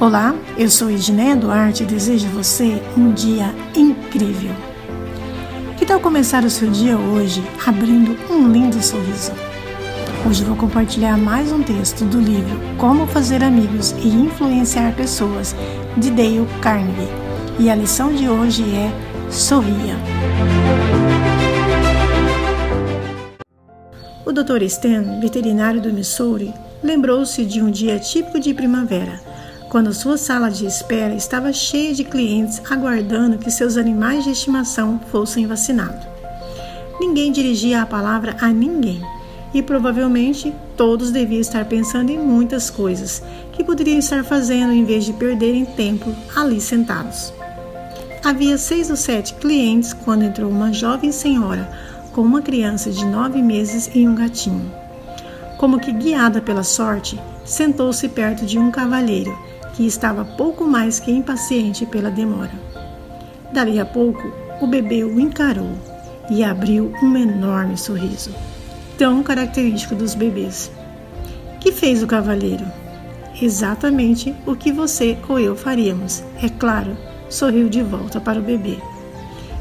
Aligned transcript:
Olá, 0.00 0.34
eu 0.56 0.70
sou 0.70 0.90
Edneia 0.90 1.36
Duarte 1.36 1.82
e 1.82 1.86
desejo 1.86 2.26
a 2.28 2.30
você 2.30 2.80
um 2.96 3.12
dia 3.12 3.54
incrível. 3.76 4.50
Que 5.76 5.84
tal 5.84 6.00
começar 6.00 6.42
o 6.42 6.48
seu 6.48 6.70
dia 6.70 6.96
hoje 6.96 7.44
abrindo 7.66 8.16
um 8.32 8.50
lindo 8.50 8.82
sorriso? 8.82 9.30
Hoje 10.26 10.42
vou 10.42 10.56
compartilhar 10.56 11.18
mais 11.18 11.52
um 11.52 11.62
texto 11.62 12.06
do 12.06 12.18
livro 12.18 12.58
Como 12.78 13.06
Fazer 13.08 13.44
Amigos 13.44 13.90
e 14.02 14.08
Influenciar 14.08 14.96
Pessoas, 14.96 15.54
de 15.98 16.10
Dale 16.10 16.48
Carnegie. 16.62 17.06
E 17.58 17.68
a 17.68 17.74
lição 17.74 18.10
de 18.10 18.26
hoje 18.26 18.64
é 18.74 18.90
Sorria. 19.30 19.98
O 24.24 24.32
Dr. 24.32 24.62
Stan, 24.62 25.20
veterinário 25.20 25.78
do 25.78 25.92
Missouri, 25.92 26.54
lembrou-se 26.82 27.44
de 27.44 27.60
um 27.60 27.70
dia 27.70 27.98
típico 27.98 28.40
de 28.40 28.54
primavera 28.54 29.28
quando 29.70 29.94
sua 29.94 30.18
sala 30.18 30.50
de 30.50 30.66
espera 30.66 31.14
estava 31.14 31.52
cheia 31.52 31.94
de 31.94 32.02
clientes 32.02 32.60
aguardando 32.68 33.38
que 33.38 33.52
seus 33.52 33.76
animais 33.76 34.24
de 34.24 34.30
estimação 34.30 35.00
fossem 35.12 35.46
vacinados. 35.46 36.04
Ninguém 36.98 37.30
dirigia 37.30 37.80
a 37.80 37.86
palavra 37.86 38.36
a 38.40 38.48
ninguém 38.48 39.00
e 39.54 39.62
provavelmente 39.62 40.52
todos 40.76 41.12
deviam 41.12 41.40
estar 41.40 41.64
pensando 41.66 42.10
em 42.10 42.18
muitas 42.18 42.68
coisas 42.68 43.22
que 43.52 43.62
poderiam 43.62 44.00
estar 44.00 44.24
fazendo 44.24 44.72
em 44.72 44.84
vez 44.84 45.04
de 45.04 45.12
perderem 45.12 45.64
tempo 45.64 46.12
ali 46.34 46.60
sentados. 46.60 47.32
Havia 48.24 48.58
seis 48.58 48.90
ou 48.90 48.96
sete 48.96 49.34
clientes 49.34 49.92
quando 49.92 50.24
entrou 50.24 50.50
uma 50.50 50.72
jovem 50.72 51.12
senhora 51.12 51.70
com 52.12 52.22
uma 52.22 52.42
criança 52.42 52.90
de 52.90 53.06
nove 53.06 53.40
meses 53.40 53.88
e 53.94 54.06
um 54.06 54.16
gatinho. 54.16 54.68
Como 55.56 55.78
que 55.78 55.92
guiada 55.92 56.40
pela 56.40 56.64
sorte, 56.64 57.20
sentou-se 57.44 58.08
perto 58.08 58.44
de 58.44 58.58
um 58.58 58.72
cavalheiro 58.72 59.32
que 59.74 59.86
estava 59.86 60.24
pouco 60.24 60.64
mais 60.64 61.00
que 61.00 61.10
impaciente 61.10 61.86
pela 61.86 62.10
demora. 62.10 62.52
Dali 63.52 63.80
a 63.80 63.84
pouco, 63.84 64.32
o 64.60 64.66
bebê 64.66 65.04
o 65.04 65.18
encarou 65.18 65.70
e 66.30 66.44
abriu 66.44 66.92
um 67.02 67.16
enorme 67.16 67.76
sorriso, 67.76 68.30
tão 68.96 69.22
característico 69.22 69.94
dos 69.94 70.14
bebês. 70.14 70.70
Que 71.58 71.72
fez 71.72 72.02
o 72.02 72.06
cavalheiro? 72.06 72.64
Exatamente 73.40 74.34
o 74.46 74.54
que 74.54 74.70
você 74.70 75.16
ou 75.28 75.38
eu 75.38 75.56
faríamos, 75.56 76.22
é 76.42 76.48
claro, 76.48 76.96
sorriu 77.28 77.68
de 77.68 77.82
volta 77.82 78.20
para 78.20 78.38
o 78.38 78.42
bebê. 78.42 78.78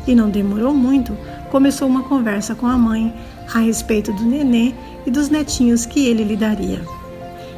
E 0.07 0.13
não 0.13 0.29
demorou 0.29 0.73
muito, 0.73 1.15
começou 1.49 1.87
uma 1.87 2.03
conversa 2.03 2.53
com 2.55 2.67
a 2.67 2.77
mãe 2.77 3.13
a 3.53 3.59
respeito 3.59 4.11
do 4.13 4.23
nenê 4.23 4.73
e 5.05 5.11
dos 5.11 5.29
netinhos 5.29 5.85
que 5.85 6.07
ele 6.07 6.23
lhe 6.23 6.35
daria. 6.35 6.81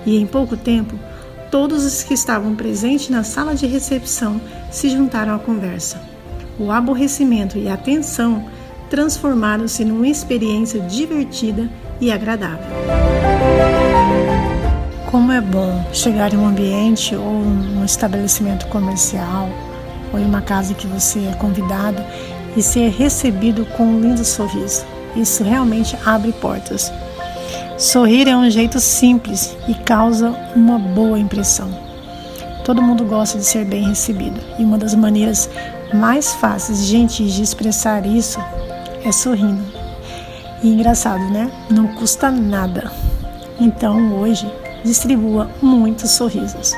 E 0.05 0.17
em 0.17 0.25
pouco 0.25 0.55
tempo, 0.55 0.97
Todos 1.51 1.83
os 1.83 2.01
que 2.01 2.13
estavam 2.13 2.55
presentes 2.55 3.09
na 3.09 3.25
sala 3.25 3.53
de 3.53 3.67
recepção 3.67 4.39
se 4.71 4.89
juntaram 4.89 5.35
à 5.35 5.37
conversa. 5.39 6.01
O 6.57 6.71
aborrecimento 6.71 7.57
e 7.57 7.67
a 7.67 7.75
tensão 7.75 8.45
transformaram-se 8.89 9.83
numa 9.83 10.07
experiência 10.07 10.79
divertida 10.79 11.69
e 11.99 12.09
agradável. 12.09 12.65
Como 15.11 15.29
é 15.33 15.41
bom 15.41 15.85
chegar 15.91 16.33
em 16.33 16.37
um 16.37 16.47
ambiente 16.47 17.13
ou 17.17 17.27
um 17.27 17.83
estabelecimento 17.83 18.65
comercial 18.67 19.49
ou 20.13 20.19
em 20.19 20.25
uma 20.25 20.41
casa 20.41 20.73
que 20.73 20.87
você 20.87 21.19
é 21.25 21.33
convidado 21.33 22.01
e 22.55 22.61
ser 22.61 22.91
recebido 22.91 23.65
com 23.75 23.83
um 23.83 23.99
lindo 23.99 24.23
sorriso. 24.23 24.85
Isso 25.17 25.43
realmente 25.43 25.97
abre 26.05 26.31
portas. 26.31 26.89
Sorrir 27.81 28.27
é 28.27 28.37
um 28.37 28.47
jeito 28.47 28.79
simples 28.79 29.57
e 29.67 29.73
causa 29.73 30.29
uma 30.55 30.77
boa 30.77 31.17
impressão. 31.17 31.67
Todo 32.63 32.79
mundo 32.79 33.03
gosta 33.03 33.39
de 33.39 33.43
ser 33.43 33.65
bem 33.65 33.89
recebido 33.89 34.39
e 34.59 34.63
uma 34.63 34.77
das 34.77 34.93
maneiras 34.93 35.49
mais 35.91 36.31
fáceis 36.31 36.81
e 36.81 36.85
gentis 36.85 37.33
de 37.33 37.41
expressar 37.41 38.05
isso 38.05 38.39
é 39.03 39.11
sorrindo. 39.11 39.63
E 40.61 40.69
engraçado, 40.69 41.23
né? 41.31 41.51
Não 41.71 41.87
custa 41.87 42.29
nada. 42.29 42.91
Então 43.59 44.13
hoje 44.13 44.47
distribua 44.83 45.49
muitos 45.59 46.11
sorrisos. 46.11 46.73